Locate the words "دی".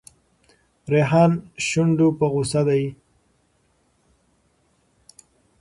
2.67-2.83